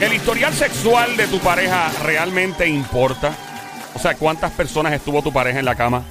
[0.00, 3.32] ¿El historial sexual de tu pareja realmente importa?
[3.94, 6.02] O sea, ¿cuántas personas estuvo tu pareja en la cama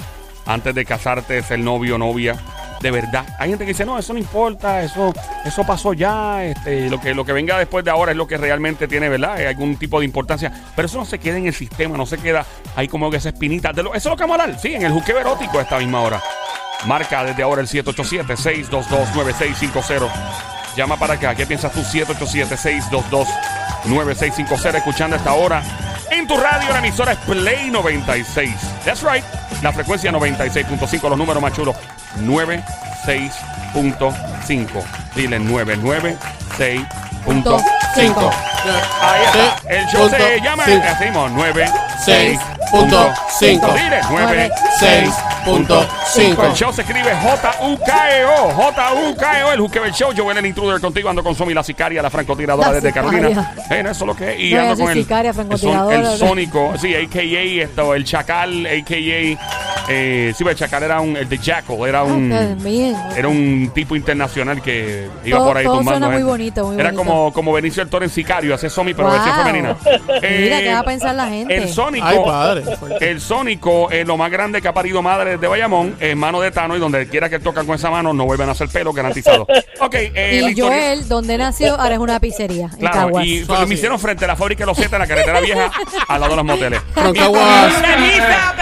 [0.45, 2.37] antes de casarte, ser novio o novia?
[2.79, 3.25] De verdad.
[3.37, 5.13] Hay gente que dice, no, eso no importa, eso,
[5.45, 8.37] eso pasó ya, este, lo que, lo que venga después de ahora es lo que
[8.37, 9.33] realmente tiene, ¿verdad?
[9.33, 10.51] Hay algún tipo de importancia.
[10.75, 12.43] Pero eso no se queda en el sistema, no se queda
[12.75, 13.71] ahí como que esa espinita.
[13.73, 15.63] De lo- eso es lo que vamos a hablar, sí, en el juqueo erótico a
[15.63, 16.21] esta misma hora.
[16.85, 20.09] Marca desde ahora el 787-622-9650.
[20.75, 21.35] Llama para acá.
[21.35, 21.81] ¿Qué piensas tú?
[21.81, 24.75] 787-622-9650.
[24.75, 25.61] Escuchando a esta hora
[26.09, 28.53] en tu radio, la emisora es Play 96.
[28.85, 29.23] That's right.
[29.61, 31.75] La frecuencia 96.5, los números más chulos.
[32.19, 34.83] 96.5.
[35.15, 37.63] Dile 996.5.
[37.95, 38.29] Cinco.
[39.01, 39.57] Ahí está.
[39.59, 40.63] Sí, El show se llama.
[40.63, 42.50] Hacemos 96.5.
[42.71, 43.67] Seis punto cinco.
[43.73, 44.01] Dile
[44.79, 46.45] 6.5.
[46.45, 48.51] el show se escribe J-U-K-E-O.
[48.53, 49.51] J-U-K-E-O.
[49.53, 50.11] El Juqueo el Show.
[50.15, 51.09] Joel el Intruder contigo.
[51.09, 53.11] Ando con Somi, la sicaria, la francotiradora La desde sicaria.
[53.11, 53.53] Carolina.
[53.69, 54.39] Eh, no, eso es lo que es.
[54.39, 56.73] Y No, ando con el, sicaria, el, son- el Sónico.
[56.79, 57.63] Sí, a.k.a.
[57.63, 59.60] Esto, el Chacal, a.k.a.
[59.89, 61.17] Eh, sí, pero el Chacal era un.
[61.17, 61.77] El de Jackal.
[61.87, 62.31] Era un.
[62.31, 62.95] Ah, bien.
[63.15, 65.99] Era un tipo internacional que iba Todo- por ahí todo tumbando.
[65.99, 66.31] suena muy gente.
[66.31, 67.03] bonito, muy Era bonito.
[67.03, 69.17] como, como Benicio el Toro en Sicario, hace Somi, pero Wow.
[69.17, 69.75] versión femenina.
[70.21, 71.55] Mira, ¿qué va a pensar la gente?
[71.57, 72.05] El Sónico.
[72.05, 72.63] Ay, padre.
[73.01, 76.51] El Sónico es lo más grande que ha parido madre de Bayamón, es mano de
[76.51, 79.47] Tano, y donde quiera que tocan con esa mano, no vuelven a hacer pelo, garantizado.
[79.83, 82.65] Ok, eh, y historia- Joel, donde nació, ahora es una pizzería.
[82.65, 83.25] en Claro, Caguas.
[83.25, 85.39] y Eso pues, me hicieron frente a la fábrica de los Z en la carretera
[85.41, 85.71] vieja,
[86.07, 86.81] al lado de los moteles.
[86.93, 88.53] Permisa,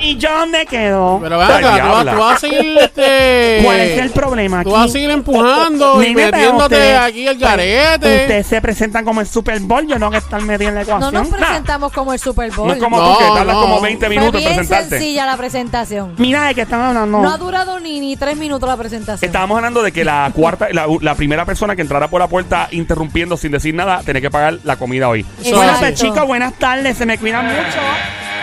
[0.00, 1.18] ¿Y yo dónde quedo?
[1.22, 2.12] Pero ven acá, tú vas, diabla.
[2.12, 3.60] tú vas a seguir este.
[3.64, 4.68] ¿Cuál es el problema aquí?
[4.68, 8.22] Tú vas a seguir empujando y Dime, pero metiéndote usted- aquí el garete.
[8.22, 10.96] Ustedes se presentan como el Super Bowl, yo no que estar medio en la No
[10.96, 11.14] ecuación.
[11.14, 12.68] nos presentamos como el Super Bowl.
[12.68, 13.60] No es como No, tú que tardas no.
[13.60, 14.90] como 20 Fue minutos en bien presentarte.
[14.98, 16.14] sencilla la presentación.
[16.18, 17.20] Mira de qué están hablando.
[17.22, 19.26] No ha durado ni, ni tres minutos la presentación.
[19.28, 22.68] Estábamos hablando de que la cuarta, la, la primera persona que entrara por la puerta
[22.70, 25.24] interrumpiendo sin decir nada, tenía que pagar la comida hoy.
[25.42, 27.78] Eso bueno, es pues chicos, buenas tardes, se me cuidan mucho.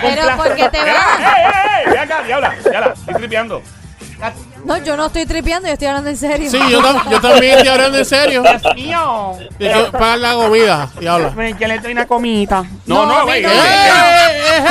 [0.01, 0.37] Pero placer.
[0.37, 1.19] porque te ¡Ey, vas.
[1.19, 1.91] ey, ey!
[1.93, 3.61] Ve acá, diabla, diabla, estoy tripeando.
[4.65, 6.51] No, yo no estoy tripeando, yo estoy hablando en serio.
[6.51, 8.43] Sí, yo, tam- yo también estoy hablando en serio.
[8.43, 9.31] Dios mío.
[9.57, 11.29] Te quiero pagar la comida y habla.
[11.29, 12.63] Ven, que le doy una comita.
[12.85, 13.41] No, No, güey.
[13.41, 13.49] no.
[13.49, 14.65] eh, ¡Eh, eh, eh,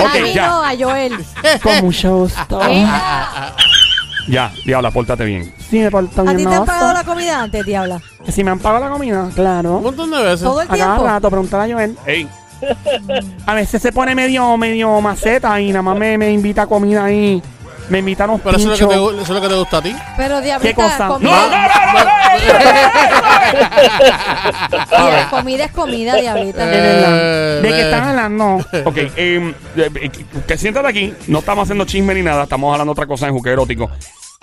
[0.00, 0.02] eh!
[0.04, 0.46] Ok, a mí ya.
[0.48, 1.24] no, a Joel.
[1.62, 2.60] Con mucho gusto.
[2.68, 2.84] Eh,
[4.28, 5.54] Ya, diabla, pórtate bien.
[5.70, 8.00] Sí, me porto ¿A bien, ti te han pagado la comida antes, diabla?
[8.26, 9.76] Que Si me han pagado la comida, claro.
[9.76, 10.42] Un montón de veces.
[10.42, 11.04] Todo el A cada tiempo.
[11.06, 11.96] rato, preguntar a Joel.
[12.04, 12.28] Ey,
[13.46, 17.04] A veces se pone medio, medio maceta y nada más me, me invita a comida
[17.04, 17.42] ahí.
[17.88, 19.14] Me invita a unos Pero eso es, lo que te, pinchos.
[19.14, 19.96] gu- eso es lo que te gusta a ti.
[20.18, 21.08] Pero diablita, ¿Qué cosa?
[21.08, 21.44] comida,
[24.90, 25.14] A ver.
[25.14, 26.66] Mira, comida es comida, diablita.
[26.66, 27.10] De verdad.
[27.18, 27.84] Eh, ¿De qué eh.
[27.84, 28.56] están hablando?
[28.84, 30.10] Ok, em, eh, eh,
[30.46, 33.50] que siéntate aquí, no estamos haciendo chisme ni nada, estamos hablando otra cosa en juque
[33.50, 33.90] erótico.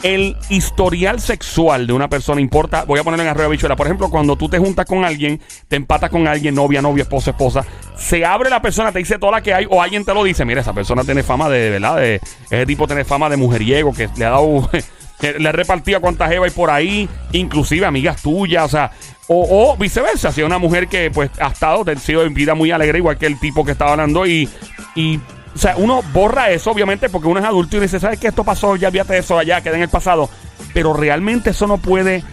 [0.03, 3.75] El historial sexual de una persona importa, voy a ponerlo en arroyo bichuela.
[3.75, 7.31] Por ejemplo, cuando tú te juntas con alguien, te empatas con alguien, novia, novia, esposa,
[7.31, 7.66] esposa,
[7.97, 10.44] se abre la persona, te dice toda la que hay, o alguien te lo dice,
[10.45, 11.95] mira, esa persona tiene fama de, ¿verdad?
[11.95, 14.69] De, ese tipo tiene fama de mujeriego, que le ha dado,
[15.39, 18.91] le ha repartido a cuantas jeva hay por ahí, inclusive amigas tuyas, o sea,
[19.27, 22.53] o, o viceversa, si es una mujer que pues ha estado, ha sido en vida
[22.53, 24.50] muy alegre, igual que el tipo que estaba hablando, y,
[24.94, 25.19] y
[25.55, 28.27] o sea, uno borra eso, obviamente, porque uno es adulto y dice, ¿sabes qué?
[28.27, 30.29] Esto pasó, ya olvídate de eso, allá, queda en el pasado.
[30.73, 32.23] Pero realmente eso no puede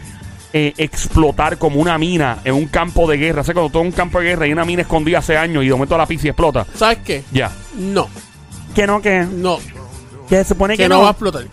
[0.52, 3.42] eh, explotar como una mina en un campo de guerra.
[3.42, 5.66] O sea, cuando todo un campo de guerra y una mina escondida hace años y
[5.68, 6.66] de momento la y explota.
[6.74, 7.22] ¿Sabes qué?
[7.32, 7.50] Ya.
[7.78, 8.08] No,
[8.74, 9.58] Que no, que, no.
[10.28, 11.44] que se supone que, Que no va a explotar.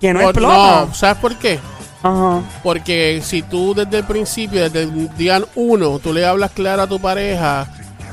[0.00, 0.84] que no Por- explota.
[0.86, 1.58] No, ¿sabes por qué?
[2.02, 2.40] Ajá.
[2.62, 6.86] Porque si tú desde el principio, desde el día uno, tú le hablas claro a
[6.86, 7.66] tu pareja,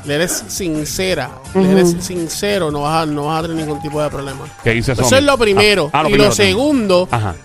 [0.07, 4.01] le eres sincera, le eres sincero, no vas a, no vas a tener ningún tipo
[4.01, 4.45] de problema.
[4.63, 5.89] ¿Qué dice Eso es lo primero.
[5.93, 6.49] Ah, ah, y primero lo también.
[6.55, 7.35] segundo, Ajá.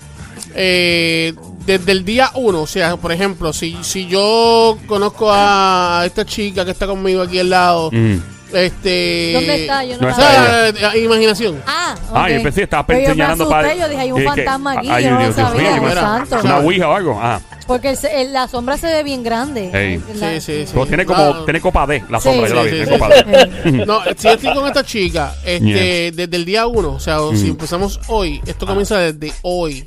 [0.54, 1.34] eh,
[1.66, 6.64] desde el día uno, o sea, por ejemplo, si, si yo conozco a esta chica
[6.64, 8.16] que está conmigo aquí al lado, Mm.
[8.52, 9.32] Este...
[9.34, 9.84] ¿Dónde está?
[9.84, 11.62] Yo no, No está sea, eh, imaginación.
[11.66, 12.28] Ah, Ah, ok.
[12.36, 13.74] yo pensé que estabas Pero yo me señalando asusté, para.
[13.74, 16.36] Yo dije, hay un fantasma aquí, ay, yo no Dios, Dios sabía, mío, Dios santo.
[16.44, 17.18] ¿Una ouija o algo?
[17.22, 17.40] Ah.
[17.66, 19.70] Porque el se- el- la sombra se ve bien grande.
[19.72, 20.02] Ey.
[20.16, 20.70] La- Sí, sí, sí.
[20.72, 22.84] Pero tiene como, No, tiene copa D, la Sí, sombra, yo la sí, vi, sí,
[22.84, 22.98] tiene sí.
[22.98, 23.24] copa D.
[23.64, 27.18] Eh, No, si yo estoy con esta chica, este, desde el día uno, o sea,
[27.34, 27.50] si Mm.
[27.50, 29.86] empezamos hoy, esto comienza desde hoy.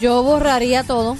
[0.04, 1.16] Yo borraría todo.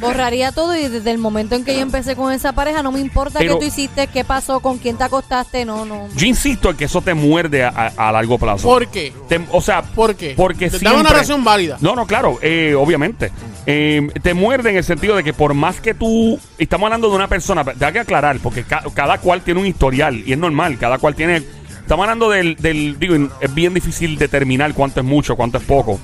[0.00, 3.00] Borraría todo y desde el momento en que yo empecé con esa pareja, no me
[3.00, 6.06] importa Pero- qué tú hiciste, qué pasó, con quién te acostaste, no, no.
[6.14, 8.68] Yo insisto en que eso te muerde a, a- a largo plazo.
[8.68, 9.12] ¿Por qué?
[9.30, 10.34] Te- o sea, ¿Por qué?
[10.36, 11.78] Porque Dame siempre- una razón válida.
[11.80, 13.32] No, no, claro, eh, obviamente.
[13.66, 16.38] Eh, te muerde en el sentido de que por más que tú...
[16.58, 19.66] Estamos hablando de una persona, pero hay que aclarar, porque ca- cada cual tiene un
[19.66, 21.42] historial y es normal, cada cual tiene...
[21.80, 22.98] Estamos hablando del, del...
[23.00, 25.98] Digo, es bien difícil determinar cuánto es mucho, cuánto es poco.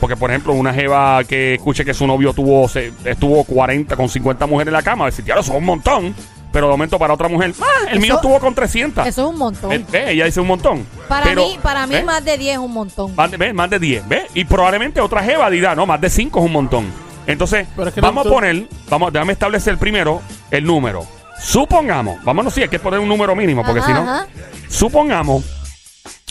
[0.00, 4.08] Porque, por ejemplo, una jeva que escuche que su novio tuvo se- estuvo 40 con
[4.08, 6.14] 50 mujeres en la cama, decir, claro, eso es un montón.
[6.52, 9.06] Pero de momento para otra mujer, ah, el mío estuvo con 300.
[9.06, 9.70] Eso es un montón.
[9.70, 10.84] Eh, eh, ella dice un montón.
[11.06, 12.02] para Pero, mí, para mí ¿eh?
[12.02, 13.14] más de 10 es un montón.
[13.14, 13.54] Más de, ¿ves?
[13.54, 14.24] más de 10, ¿ves?
[14.34, 16.86] Y probablemente otra jeva dirá, no, más de 5 es un montón.
[17.28, 21.06] Entonces, Pero es que no- vamos a poner, vamos, déjame establecer primero el número.
[21.40, 24.26] Supongamos, vámonos, sí, hay que poner un número mínimo, porque Ajá, si no, ajá.
[24.68, 25.44] supongamos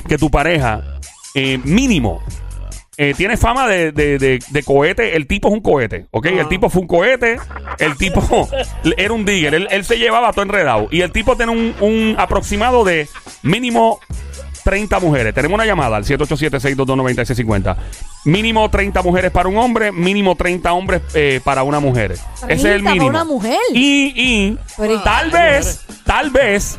[0.07, 0.81] que tu pareja,
[1.33, 2.21] eh, mínimo,
[3.01, 6.25] eh, tiene fama de, de- de- de cohete, el tipo es un cohete, ¿ok?
[6.27, 7.37] El tipo fue un cohete,
[7.79, 8.47] el tipo
[8.97, 10.87] era un digger, él, él se llevaba todo enredado.
[10.91, 13.07] Y el tipo tiene un, un aproximado de
[13.41, 13.99] mínimo
[14.65, 15.33] 30 mujeres.
[15.33, 17.75] Tenemos una llamada al 787-622-9650.
[18.25, 22.11] Mínimo 30 mujeres para un hombre, mínimo 30 hombres eh, para una mujer.
[22.11, 23.09] Ese es el 30 para mínimo.
[23.09, 23.57] una mujer.
[23.73, 26.77] Y, y Pero ¿y tal vez, tal vez,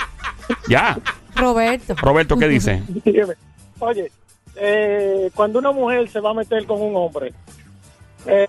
[0.68, 0.98] Ya.
[1.36, 1.96] Roberto.
[1.96, 2.84] Roberto, ¿qué dice?
[3.80, 4.12] Oye,
[4.56, 7.34] eh, cuando una mujer se va a meter con un hombre,
[8.26, 8.48] eh,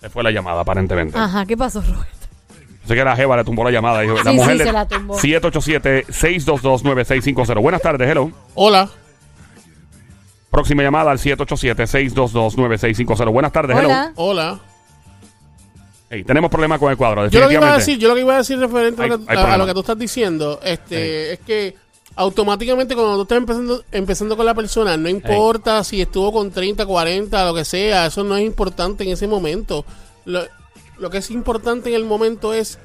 [0.00, 1.18] Se fue la llamada, aparentemente.
[1.18, 2.04] Ajá, ¿qué pasó, Roberto?
[2.86, 4.00] Sé que la Jeva le tumbó la llamada.
[4.02, 5.18] Dijo, la Sí, mujer sí, se la tumbó.
[5.18, 7.62] 787-622-9650.
[7.62, 8.30] Buenas tardes, hello.
[8.54, 8.90] Hola.
[10.50, 13.32] Próxima llamada al 787-622-9650.
[13.32, 13.88] Buenas tardes, hello.
[14.16, 14.60] Hola.
[16.14, 18.20] Hey, tenemos problemas con el cuadro, Yo lo que iba a decir, yo lo que
[18.20, 19.66] iba a decir referente a, lo que, a- a lo problema.
[19.66, 21.74] que tú estás diciendo, este, es que
[22.16, 26.86] automáticamente cuando tú estás empezando, empezando con la persona, no importa si estuvo con 30,
[26.86, 29.84] 40, lo que sea, eso no es importante en ese momento.
[30.24, 30.42] Lo,
[30.98, 32.78] lo que es importante en el momento es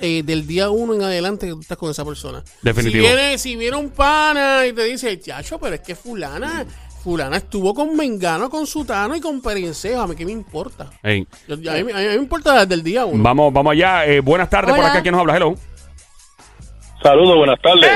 [0.00, 2.42] eh, del día uno en adelante que tú estás con esa persona.
[2.62, 3.04] Definitivo.
[3.06, 6.64] Si viene, si viene un pana y te dice, chacho, pero es que fulana,
[7.02, 10.86] fulana estuvo con Mengano, con Sutano y con Perencejo, a mí qué me importa.
[11.02, 13.22] Hey, Yo- yo- a, mí, a mí me importa desde el día uno.
[13.22, 14.06] Vamos, vamos allá.
[14.06, 15.02] Eh, buenas tardes por acá.
[15.02, 15.36] ¿Quién nos habla?
[15.36, 15.54] Hello.
[17.02, 17.90] saludos, buenas tardes.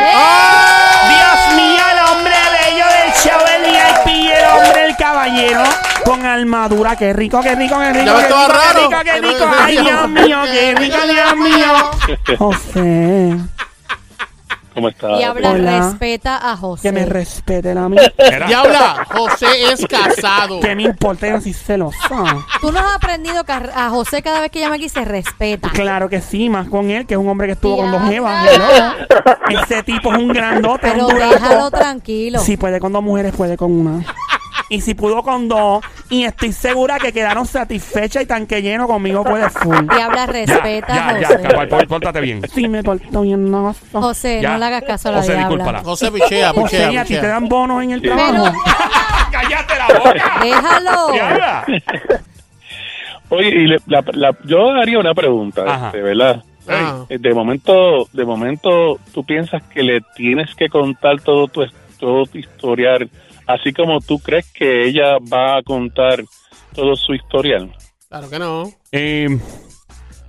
[1.08, 5.62] Dios mío, el hombre bello del show, el VIP, el hombre, el caballero,
[6.04, 6.96] con armadura.
[6.96, 8.16] Qué rico, qué rico, qué rico.
[8.16, 8.88] Qué rico, raro.
[8.88, 9.50] Qué rico, qué Pero- rico.
[9.60, 12.36] Ay, Dios mío, qué rico, Dios mío.
[12.38, 13.36] José,
[14.76, 15.18] ¿Cómo estás?
[15.18, 15.80] Y habla, Hola.
[15.90, 16.82] respeta a José.
[16.82, 17.96] que me respete la mí.
[18.18, 20.60] Era- Diabla, José es casado.
[20.60, 21.96] Que me importa, yo no soy celosa.
[22.60, 25.70] Tú no has aprendido que a a José cada vez que llama aquí se respeta.
[25.70, 28.42] Claro que sí, más con él, que es un hombre que estuvo con dos Diabla.
[28.42, 29.64] jevas.
[29.64, 31.32] Ese tipo es un grandote, Pero un durazo.
[31.34, 32.38] déjalo tranquilo.
[32.40, 34.04] Si puede con dos mujeres, puede con una.
[34.68, 39.22] Y si pudo con dos, y estoy segura que quedaron satisfechas y tanque lleno conmigo
[39.22, 39.86] puede full.
[39.96, 41.26] Y habla, respeta ya, ya.
[41.28, 41.42] José.
[41.42, 42.42] Capaz, por- Pórtate bien.
[42.52, 43.74] Sí, me porto bien, no.
[43.92, 44.52] José, Ya.
[44.52, 45.48] no le hagas caso a la José, diabla.
[45.48, 45.84] discúlpala.
[45.84, 47.28] José pichea, José, pichea, ¿y a ti te pichea.
[47.30, 48.44] dan bonos en el trabajo?
[49.30, 50.38] ¡Cállate la boca!
[50.42, 51.12] déjalo.
[51.12, 51.64] Diabla.
[53.28, 55.86] Oye, y le- la- la- yo haría una pregunta, Ajá.
[55.88, 56.42] este, ¿verdad?
[56.68, 57.04] Ah.
[57.08, 61.64] Eh, De momento, de momento, tú piensas que le tienes que contar todo tu,
[61.98, 63.08] todo tu historial,
[63.46, 66.22] así como tú crees que ella va a contar
[66.74, 67.72] todo su historial.
[68.08, 68.70] Claro que no.
[68.92, 69.28] Eh,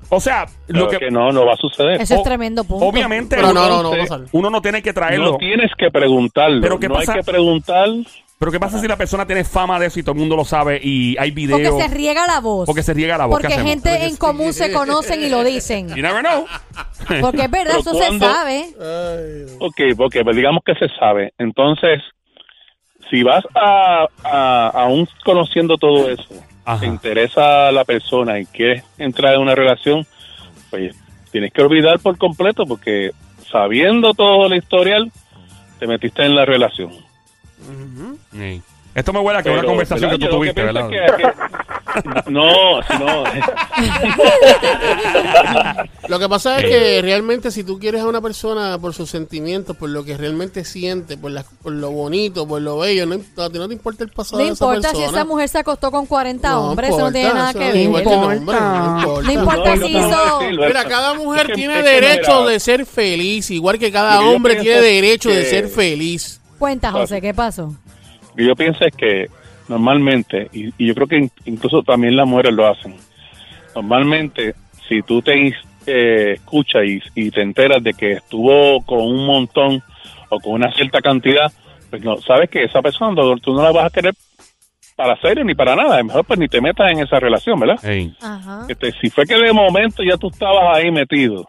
[0.10, 2.02] o sea, lo Claro que, que no, no va a suceder.
[2.02, 2.86] Eso es tremendo punto.
[2.86, 5.34] obviamente Pero uno, no, no, no uno no tiene que traerlo.
[5.34, 6.62] No tienes que preguntarlo.
[6.62, 7.14] Pero ¿qué no pasa?
[7.14, 7.90] hay que preguntar.
[8.40, 10.46] Pero ¿qué pasa si la persona tiene fama de eso y todo el mundo lo
[10.46, 11.82] sabe y hay Porque videos?
[11.82, 12.68] se riega la voz.
[12.68, 13.40] Porque se riega la voz.
[13.40, 13.70] ¿Qué Porque hacemos?
[13.84, 15.90] gente en común se conocen y lo dicen.
[15.90, 16.46] You never know.
[17.20, 18.66] Porque es verdad, Pero eso se cuando- sabe.
[18.80, 21.34] Ay, Ok, porque pues, digamos que se sabe.
[21.40, 22.00] Entonces,
[23.10, 26.28] si vas a, a aún conociendo todo eso,
[26.66, 26.80] Ajá.
[26.82, 30.06] te interesa la persona y quieres entrar en una relación,
[30.70, 30.96] pues
[31.32, 33.12] tienes que olvidar por completo porque
[33.52, 35.12] sabiendo todo el historial,
[35.80, 36.92] te metiste en la relación.
[38.32, 38.62] Sí.
[38.96, 40.92] Esto me huele a que una Pero, conversación que tú Yo tuviste, ¿verdad?
[40.92, 41.30] es que- que-
[42.28, 43.24] no, no.
[46.08, 49.76] Lo que pasa es que realmente si tú quieres a una persona por sus sentimientos,
[49.76, 53.44] por lo que realmente siente, por, la- por lo bonito, por lo bello, no, imp-
[53.44, 55.18] a ti no te importa el pasado No de esa importa si persona.
[55.18, 57.66] esa mujer se acostó con 40 No hombres, eso no tiene importa, nada eso que
[57.66, 57.84] no ver.
[57.84, 59.28] importa el nombre, no importa.
[59.28, 60.08] No importa No, si no, no,
[60.52, 65.30] hizo- Mira, cada mujer tiene derecho de ser feliz, igual que cada hombre tiene derecho
[65.30, 66.40] de ser feliz.
[66.58, 67.76] Cuenta, José, ¿qué pasó?
[68.36, 69.30] yo pienso es que
[69.68, 72.96] normalmente, y, y yo creo que in- incluso también las mujeres lo hacen,
[73.76, 74.56] normalmente
[74.88, 75.54] si tú te
[75.86, 79.82] eh, escuchas y, y te enteras de que estuvo con un montón
[80.30, 81.52] o con una cierta cantidad,
[81.90, 84.14] pues no, sabes que esa persona tú no la vas a querer
[84.96, 87.78] para serio ni para nada, mejor pues ni te metas en esa relación, ¿verdad?
[88.20, 88.66] Ajá.
[88.68, 91.48] Este, si fue que de momento ya tú estabas ahí metido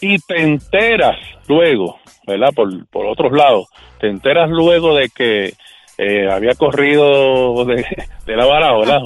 [0.00, 2.52] y te enteras luego, ¿verdad?
[2.54, 3.66] Por, por otros lados,
[4.00, 5.54] te enteras luego de que
[6.02, 7.84] eh, había corrido de,
[8.26, 9.02] de la capota,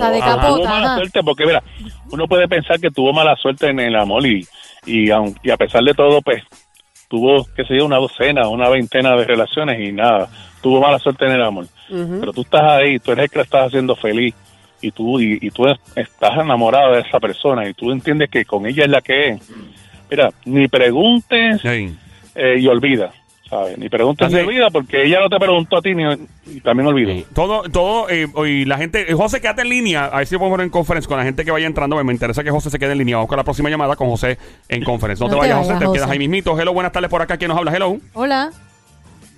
[0.48, 1.62] tuvo mala suerte porque, mira,
[2.10, 4.46] uno puede pensar que tuvo mala suerte en el amor y,
[4.86, 6.42] y, aun- y a pesar de todo, pues
[7.08, 10.28] tuvo, qué sé yo, una docena, una veintena de relaciones y nada,
[10.62, 11.66] tuvo mala suerte en el amor.
[12.20, 14.34] Pero tú estás ahí, tú eres el que la estás haciendo feliz
[14.80, 18.66] y tú y, y tú estás enamorado de esa persona y tú entiendes que con
[18.66, 19.50] ella es la que es.
[20.10, 21.60] Mira, ni preguntes
[22.34, 23.10] eh, y olvida,
[23.54, 23.78] ¿sabes?
[23.78, 26.04] Ni y olvida porque ella no te preguntó a ti ni
[26.46, 27.24] y también olvido.
[27.32, 30.58] Todo, todo, eh, y la gente, eh, José, quédate en línea, a ver si podemos
[30.60, 32.98] en conferencia con la gente que vaya entrando, me interesa que José se quede en
[32.98, 35.24] línea, vamos con la próxima llamada con José en conferencia.
[35.26, 36.58] No, No te vayas, José, te quedas ahí mismito.
[36.58, 37.72] Hello, buenas tardes por acá, ¿quién nos habla?
[37.74, 37.96] Hello.
[38.14, 38.50] Hola.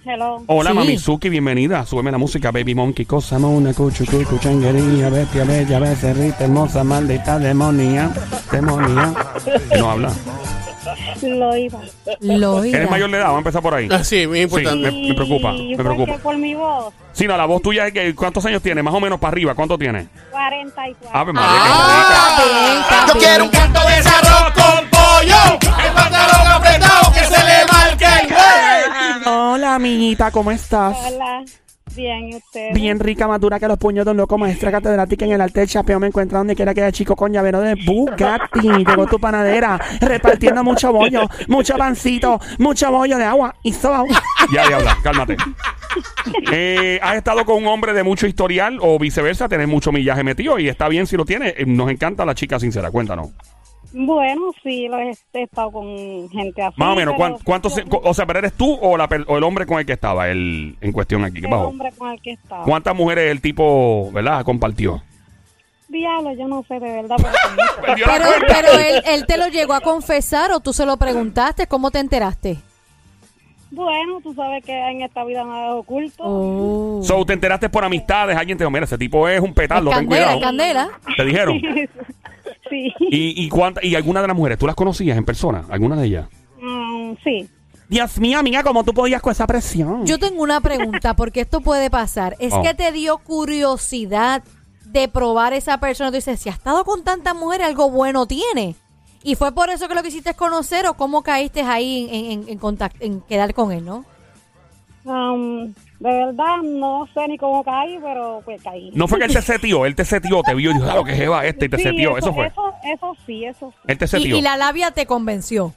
[0.05, 0.43] Hello.
[0.47, 0.77] Hola, Sí.
[0.77, 1.85] Mamizuki, bienvenida.
[1.85, 7.39] Súbeme la música, Baby Monkey, cosa mona, cuchu, cuchu, changuería, bestia, bella, becerrita, hermosa, maldita,
[7.39, 8.11] demonia,
[8.53, 9.13] demonia.
[9.79, 10.13] No habla.
[11.23, 11.81] Lo iba.
[12.21, 12.91] Lo ¿Eres oirá.
[12.91, 13.25] mayor de edad?
[13.27, 13.89] Vamos a empezar por ahí.
[13.91, 14.91] Ah, sí, muy importante.
[14.91, 16.17] me- me preocupa, me ¿Y por preocupa.
[16.19, 16.93] por mi voz?
[17.13, 18.83] Sí, no, la voz tuya es que, ¿cuántos años tiene?
[18.83, 20.09] Más o menos para arriba, ¿cuánto tiene?
[20.31, 21.11] 44.
[21.19, 25.59] Ave María, Ah, está bien, está Yo quiero un canto de ese arroz con pollo,
[25.87, 29.35] el pantalón apretado que se le marque el güey.
[29.35, 30.97] Hola, amiguita, ¿cómo estás?
[31.07, 31.43] Hola.
[31.97, 32.75] Bien, ¿y usted?
[32.75, 35.69] Bien rica, madura que los puños de un loco, maestra catedrática en el arte del
[35.69, 35.99] chapeo.
[35.99, 38.85] Me encuentra donde quiera que haya chico con llavero de Bugatti.
[38.85, 44.05] Llegó tu panadera, repartiendo mucho bollo, mucho pancito, mucho bollo de agua y soba.
[44.53, 45.37] Ya, ya habla, cálmate.
[46.53, 49.49] Eh, ¿Has estado con un hombre de mucho historial o viceversa?
[49.49, 51.55] Tenés mucho millaje metido y está bien si lo tienes.
[51.57, 53.31] Eh, Nos encanta la chica sincera, cuéntanos.
[53.99, 56.75] Bueno, sí, lo he, he estado con gente así.
[56.79, 57.73] Más o menos, pero ¿cuán- ¿cuántos?
[57.75, 60.29] se- o sea, pero eres tú o, la o el hombre con el que estaba
[60.29, 61.41] el, en cuestión aquí?
[61.41, 62.63] ¿Qué El hombre con el que estaba.
[62.65, 65.03] ¿Cuántas mujeres el tipo, verdad, compartió?
[65.89, 67.17] Diablo, yo no sé de verdad.
[67.81, 71.67] pero Pero, pero él, él te lo llegó a confesar o tú se lo preguntaste,
[71.67, 72.59] ¿cómo te enteraste?
[73.71, 76.23] Bueno, tú sabes que en esta vida nada es oculto.
[76.25, 77.01] Oh.
[77.03, 79.99] So, te enteraste por amistades, alguien te dijo, mira, ese tipo es un petardo, ten
[80.01, 80.41] candela, cuidado.
[80.41, 80.91] candela.
[81.17, 81.61] Te dijeron.
[82.99, 83.07] sí.
[83.11, 85.65] ¿Y, y, cuánta- ¿Y alguna de las mujeres, tú las conocías en persona?
[85.71, 86.29] ¿Alguna de ellas?
[86.61, 87.49] Mm, sí.
[87.89, 90.05] Dios mío, amiga, ¿cómo tú podías con esa presión?
[90.07, 92.35] Yo tengo una pregunta, porque esto puede pasar.
[92.41, 92.63] Es Oh.
[92.63, 94.43] que te dio curiosidad
[94.87, 96.11] de probar esa persona.
[96.11, 98.75] Tú dices, si ha estado con tantas mujeres, algo bueno tiene.
[99.23, 102.61] ¿Y fue por eso que lo quisiste conocer o cómo caíste ahí en, en, en,
[102.61, 104.05] contact- en quedar con él, no?
[105.05, 108.91] Um, de verdad, no sé ni cómo caí, pero pues caí.
[108.95, 111.15] No fue que él te setió, él te setió, te vio y dijo, claro que
[111.15, 112.17] jeva este y te Sí, setió.
[112.19, 112.47] Eso, fue.
[112.49, 113.77] Eso, eso sí, eso sí.
[113.89, 114.37] Él te Y, setió.
[114.37, 115.73] y la labia te convenció.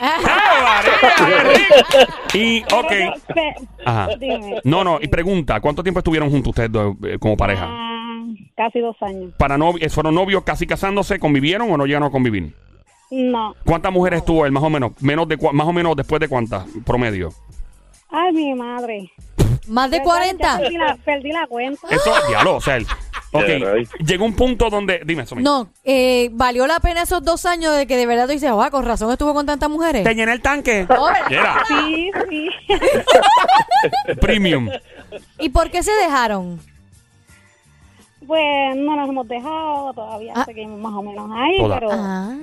[0.00, 0.82] ¡Ah!
[2.34, 2.92] Y, ok.
[3.84, 4.08] Ajá.
[4.64, 7.66] No, no, y pregunta, ¿cuánto tiempo estuvieron juntos ustedes dos, eh, como pareja?
[7.68, 8.24] Ah,
[8.56, 9.32] casi dos años.
[9.36, 11.18] Para novi- ¿Fueron novios casi casándose?
[11.18, 12.54] ¿Convivieron o no llegaron a convivir?
[13.10, 13.54] No.
[13.66, 14.92] ¿Cuántas mujeres tuvo él, más o menos?
[15.02, 17.28] Menos de cua- más o menos después de cuántas, promedio.
[18.12, 19.10] Ay, mi madre.
[19.68, 20.12] ¿Más de ¿Verdad?
[20.14, 20.58] Ya 40?
[20.58, 21.88] Perdí la, perdí la cuenta.
[21.90, 22.86] Eso, diablo, o sea, él-
[23.34, 23.88] Ok, Caray.
[24.04, 25.00] llegó un punto donde.
[25.06, 25.42] Dime, Somi.
[25.42, 28.68] No, eh, valió la pena esos dos años de que de verdad tú dices, ah,
[28.70, 30.04] con razón estuvo con tantas mujeres.
[30.04, 30.86] Te llené el tanque.
[30.98, 31.32] Oh, ¿verdad?
[31.32, 32.50] Era Sí, sí.
[34.20, 34.68] premium.
[35.38, 36.60] ¿Y por qué se dejaron?
[38.32, 40.44] Pues no nos hemos dejado, todavía Ah.
[40.46, 42.34] seguimos más o menos ahí, Toda- pero Ah.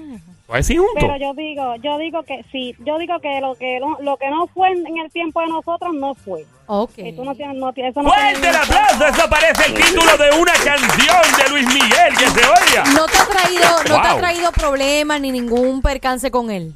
[0.48, 4.30] Pero yo digo, yo digo que sí, yo digo que lo que no, lo que
[4.30, 6.46] no fue en, el tiempo de nosotros no fue.
[6.68, 6.92] Ok.
[6.98, 9.06] Y tú no tienes, no eso no ¡Fuerte el aplauso!
[9.08, 12.84] Eso parece el título de una canción de Luis Miguel que se oiga.
[12.94, 16.76] ¿No te ha traído, no te ha traído problemas ni ningún percance con él?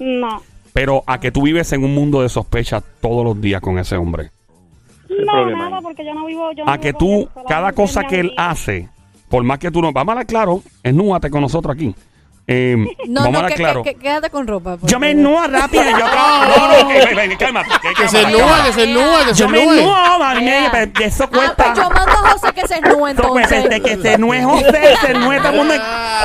[0.00, 3.78] No, Pero a que tú vives en un mundo de sospecha todos los días con
[3.78, 4.30] ese hombre.
[5.08, 5.82] No problema nada, ahí?
[5.82, 8.88] porque yo no vivo, yo no A que vivo tú, cada cosa que él hace,
[9.28, 9.92] por más que tú no.
[9.92, 11.94] Vamos a hablar claro, esnúate con nosotros aquí.
[12.46, 12.76] Eh,
[13.08, 13.82] No, vamos a no, hablar que, claro.
[13.82, 14.76] que- que- quédate con ropa.
[14.82, 15.82] Yo me ennúo rápido.
[15.84, 17.30] Yo, No, no, que, ven.
[17.38, 20.68] Que, Que se ennúa, que se ennúa, que se yo me a me- Yeah.
[20.70, 21.74] pero de eso Ah, pues cuesta.
[21.74, 23.52] yo mando a José que se ennúe cuesta, entonces.
[23.64, 25.74] este que se ennúe José, se ennúe todo el mundo,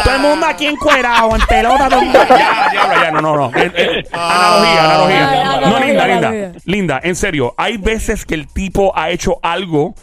[0.03, 1.87] todo el mundo aquí encuerado, en pelota.
[1.89, 2.19] todo el mundo.
[2.29, 3.51] Ya, diablo, ya, no, no, no.
[3.57, 5.69] Eh, eh, analogía, Ay, analogía.
[5.69, 6.51] No, linda, linda.
[6.65, 9.95] Linda, en serio, hay veces que el tipo ha hecho algo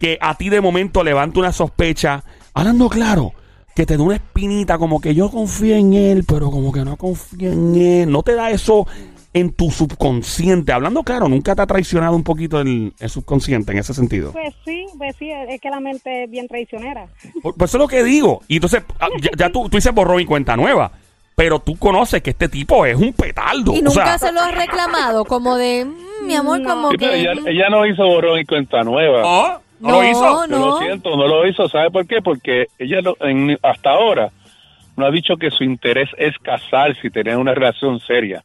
[0.00, 2.22] que a ti de momento levanta una sospecha,
[2.54, 3.32] hablando claro,
[3.78, 6.96] que te da una espinita, como que yo confío en él, pero como que no
[6.96, 8.10] confío en él.
[8.10, 8.88] No te da eso
[9.32, 10.72] en tu subconsciente.
[10.72, 14.32] Hablando claro, nunca te ha traicionado un poquito el, el subconsciente en ese sentido.
[14.32, 17.06] Pues sí, pues sí, es que la mente es bien traicionera.
[17.40, 18.42] Por, por eso es lo que digo.
[18.48, 20.90] Y entonces, ah, ya, ya tú, tú dices borrón y cuenta nueva.
[21.36, 23.72] Pero tú conoces que este tipo es un petardo.
[23.74, 26.68] Y o nunca sea, se lo has reclamado, como de, "Mm, mi amor, No.
[26.70, 27.14] como Sí, que...
[27.20, 29.22] ella, mm, ella no hizo borrón y cuenta nueva.
[29.22, 29.67] ¿no?
[29.80, 30.46] ¿No, No, lo hizo?
[30.46, 30.58] no.
[30.58, 31.68] Yo lo siento, no lo hizo.
[31.68, 32.20] ¿Sabe por qué?
[32.22, 34.30] Porque ella no- en- hasta ahora
[34.96, 38.42] no ha dicho que su interés es casarse y tener una relación seria.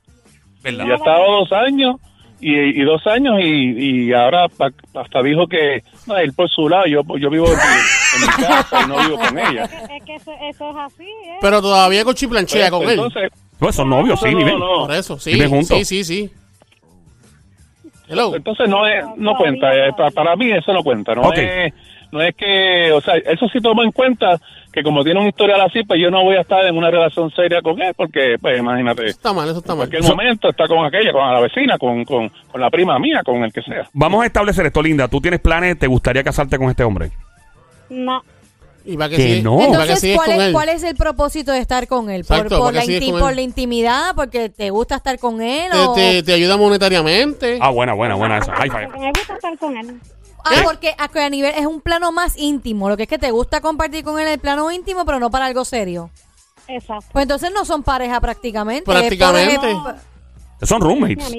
[0.62, 0.86] ¿Verdad?
[0.86, 1.96] Ya ha estado dos años
[2.40, 6.70] y, y dos años y, y ahora pa- hasta dijo que no, él por su
[6.70, 9.64] lado, yo, yo vivo en, mi- en mi casa y no vivo con ella.
[9.98, 11.38] Es que eso, eso es así, ¿eh?
[11.42, 12.92] Pero todavía con chiplanchea con él.
[12.92, 14.60] Entonces, Pues son novios, sí, no, viven.
[14.60, 14.86] no, no.
[14.88, 15.34] Por eso, sí.
[15.34, 15.78] Viven juntos.
[15.80, 16.32] Sí, sí, sí.
[18.08, 18.36] Hello.
[18.36, 21.38] Entonces no es, no cuenta, eh, pa- para mí eso no cuenta, no Ok.
[21.38, 21.74] es,
[22.12, 24.40] no es que, o sea, eso sí toma en cuenta
[24.72, 27.32] que como tiene un historial así, pues yo no voy a estar en una relación
[27.32, 29.90] seria con él, porque, pues imagínate, Está mal, eso está en mal.
[29.90, 33.44] cualquier momento está con aquella, con la vecina, con, con, con la prima mía, con
[33.44, 33.88] el que sea.
[33.94, 35.08] Vamos a establecer esto, Linda.
[35.08, 35.78] ¿Tú tienes planes?
[35.80, 37.12] ¿Te gustaría casarte con este hombre?
[37.90, 38.22] No,
[38.86, 39.62] ¿Y para qué Que sigues- no.
[39.62, 40.54] Entonces, sigues ¿cuál con es, él?
[40.54, 42.26] ¿cuál es el propósito de estar con él?
[42.26, 43.36] ¿Por, Exacto, por ¿para la, con por él?
[43.38, 44.16] la intimidad?
[44.16, 45.72] ¿Porque te gusta estar con él?
[45.72, 45.94] Te, o...
[45.94, 47.60] te, te ayuda monetariamente.
[47.62, 48.54] Ah, buena, buena, buena esa.
[48.54, 48.88] High five.
[49.00, 50.00] me gusta estar con él.
[50.46, 52.90] Ah, porque a, que a nivel es un plano más íntimo.
[52.90, 55.46] Lo que es que te gusta compartir con él el plano íntimo, pero no para
[55.46, 56.10] algo serio.
[56.68, 58.84] Exacto, Pues entonces no son pareja prácticamente.
[58.84, 59.58] Prácticamente.
[59.60, 59.96] Por ejemplo,
[60.64, 61.30] Son mi roommates.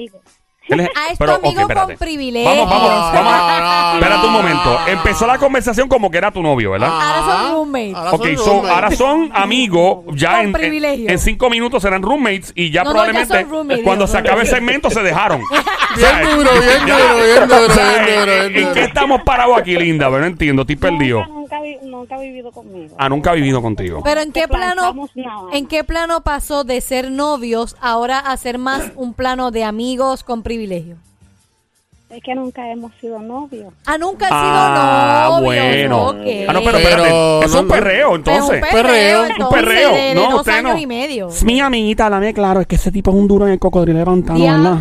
[0.69, 0.73] Amigo.
[0.73, 2.55] Él es- es tu pero, amigo con privilegios.
[2.57, 3.33] Vamos, vamos, vamos.
[3.33, 4.79] a- espérate un momento.
[4.87, 6.89] Empezó la conversación como que era tu novio, ¿verdad?
[6.91, 7.95] Ahora son roommates.
[7.95, 8.71] Ahora Ok, son so, roommates.
[8.75, 11.09] ahora son amigos, ya Con en, en, privilegio.
[11.09, 14.11] en cinco minutos serán roommates y ya No, no, ya probablemente son roommates, cuando ya,
[14.11, 15.41] se acabe el segmento se dejaron.
[15.95, 20.07] Bien duro, bien duro, bien duro, bien ¿en- bien ¿En qué estamos parados aquí, Linda?
[20.09, 21.23] Pero no entiendo, estoy perdido.
[21.45, 22.95] Nunca, nunca, vi- nunca ha vivido conmigo.
[22.97, 24.01] Ah, nunca he vivido contigo.
[24.03, 24.93] Pero en qué plano,
[25.53, 30.23] en qué plano pasó de ser novios ahora a ser más un plano de amigos
[30.23, 30.97] con privilegio.
[32.07, 33.73] Es que nunca hemos sido novios.
[33.85, 35.43] Ah, nunca han Ah, sido novios.
[35.43, 36.09] bueno.
[36.47, 37.41] Ah, no, pero, Pero.
[37.43, 38.43] Es un perreo, Pero entonces.
[38.55, 39.21] un Perreo.
[39.23, 39.91] perreo, Un perreo.
[39.91, 40.77] de, de No, dos usted años no.
[40.79, 41.27] y medio.
[41.29, 43.99] Es mi amiguita, dame claro, es que ese tipo es un duro en el cocodrilo
[43.99, 44.79] de pantano, ¿verdad?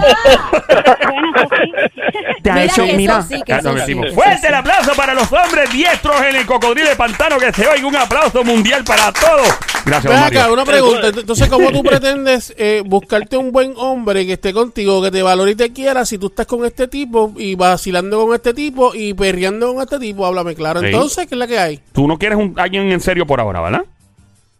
[2.42, 3.22] Te ha Mira hecho, mira.
[3.22, 4.46] sí, que eso sí, Fuerte sí.
[4.46, 7.96] el aplauso para los hombres diestros en el cocodrilo de pantano que se oiga un
[7.96, 9.48] aplauso mundial para todos.
[9.86, 10.40] Gracias, Ven Mario.
[10.40, 11.08] acá, una pregunta.
[11.08, 15.52] Entonces, ¿cómo tú pretendes eh, buscarte un buen hombre que esté contigo, que te valore
[15.52, 19.14] y te quiera si tú estás con este tipo y vacilando con este tipo y
[19.14, 20.24] perreando con este tipo?
[20.26, 20.80] Háblame claro.
[20.80, 20.86] Sí.
[20.86, 21.80] Entonces, ¿qué es la que hay?
[21.92, 23.82] Tú no quieres un, alguien en serio por ahora, ¿verdad?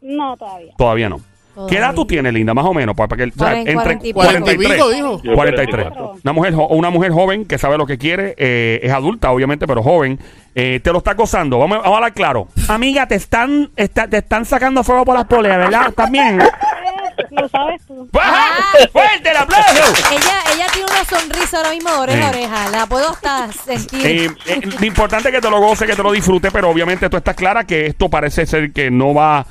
[0.02, 0.72] No, todavía.
[0.76, 1.20] Todavía no.
[1.68, 2.52] ¿Qué edad tú tienes, Linda?
[2.54, 2.94] Más o menos.
[2.96, 4.14] Para, para que, o sea, Cuaren- entre cuarenta y pico.
[4.14, 4.14] 43.
[4.14, 5.22] Cuarenta y pico, dijo.
[5.22, 5.86] Yo 43.
[5.88, 6.20] 44.
[6.24, 9.66] Una mujer, jo- una mujer joven que sabe lo que quiere, eh, es adulta, obviamente,
[9.66, 10.18] pero joven.
[10.56, 11.58] eh, te lo está acosando.
[11.58, 12.46] Vamos, vamos a hablar claro.
[12.68, 15.92] Amiga, te están, está- te están sacando fuego por las poleas, ¿verdad?
[15.94, 16.38] ¿También?
[17.30, 18.08] Lo sabes tú.
[18.12, 18.62] ¡Baja!
[18.92, 19.70] ¡Fuerte el aplauso!
[20.12, 22.38] Ella, ella tiene una sonrisa ahora mismo de oreja a Sí.
[22.38, 22.70] oreja.
[22.70, 24.06] La puedo hasta sentir.
[24.06, 27.08] Eh, eh, lo importante es que te lo goce, que te lo disfrute, pero obviamente
[27.10, 29.44] tú estás clara que esto parece ser que no va.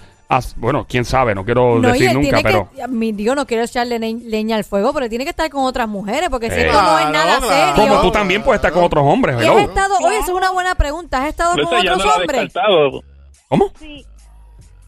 [0.58, 2.69] Bueno, quién sabe, no quiero no, decir nunca, tiene pero...
[2.76, 5.65] que, mi Dios, no quiero echarle le- leña al fuego, pero tiene que estar con
[5.65, 6.65] otras mujeres, porque si Eh.
[6.67, 7.48] esto no es nada claro.
[7.50, 7.74] serio.
[7.76, 10.52] Como tú también puedes estar con otros hombres, ¿Y has estado, oye, eso es una
[10.52, 12.41] buena pregunta, ¿has estado Pero con otros no ha hombres?
[12.43, 13.04] descartado.
[13.50, 13.72] ¿Cómo?
[13.80, 14.06] Sí.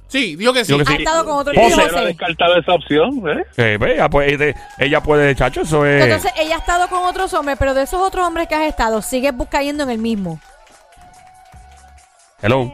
[0.08, 0.72] Sí, digo que sí.
[0.72, 1.04] Digo que ¿Has sí.
[1.04, 1.76] estado con otro José.
[1.76, 2.06] no ha José?
[2.06, 3.44] descartado esa opción, ¿eh?
[3.58, 6.04] Eh, ve, ella puede, de- ella puede, chacho, eso es...
[6.04, 9.02] Entonces, ella ha estado con otros hombres, pero de esos otros hombres que has estado,
[9.02, 10.40] sigues cayendo en el mismo.
[12.42, 12.72] Hello.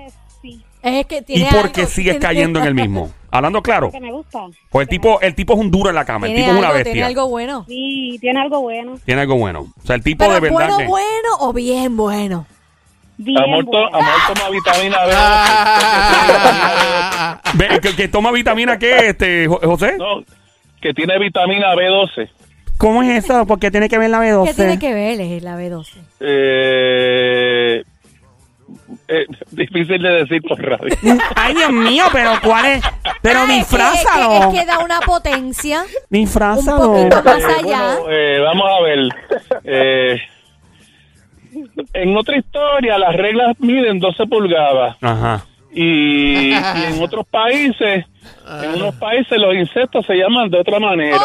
[0.83, 3.11] Es que ¿Y tiene por qué algo- sigues tiene- cayendo en el mismo?
[3.31, 3.91] Hablando claro.
[3.91, 4.39] que me gusta.
[4.69, 6.27] Pues el tipo, el tipo es un duro en la cama.
[6.27, 6.93] El Tiene tipo es una algo, bestia.
[6.93, 7.65] tiene algo bueno.
[7.67, 8.99] Sí, tiene algo bueno.
[9.05, 9.61] Tiene algo bueno.
[9.81, 10.85] O sea, el tipo Pero de verdad bueno, que...
[10.87, 12.45] bueno o bien bueno.
[13.17, 13.87] Bien Amor, to- bueno.
[13.97, 15.13] amor toma vitamina B.
[17.69, 19.95] Ve, que, que toma vitamina qué, este, Jo- José?
[19.97, 20.23] no,
[20.81, 22.29] que tiene vitamina B12.
[22.77, 23.45] ¿Cómo es eso?
[23.45, 24.47] Porque tiene que ver la B12.
[24.47, 25.85] ¿Qué tiene que ver es la B12?
[26.19, 27.83] Eh,
[29.07, 29.25] eh,
[29.67, 30.95] difícil de decir por radio.
[31.35, 32.83] Ay, Dios mío, pero ¿cuál es?
[33.21, 34.33] Pero Ah, que- disfrázalo.
[34.33, 35.83] Es que, es que da una potencia.
[36.09, 36.89] Disfrázalo.
[36.89, 37.95] Un poquito más Eh, allá.
[37.99, 38.99] bueno, eh, vamos a ver.
[39.63, 40.17] Eh,
[41.93, 44.95] en otra historia, las reglas miden 12 pulgadas.
[45.01, 45.45] Ajá.
[45.73, 48.05] Y, y en otros países,
[48.63, 51.17] en unos países los insectos se llaman de otra manera.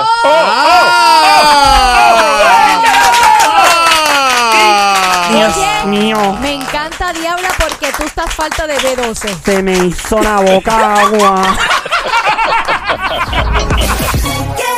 [5.33, 6.17] Dios Oye, mío.
[6.41, 9.43] Me encanta, esta diabla porque tú estás falta de B12.
[9.45, 11.43] Se me hizo la boca agua.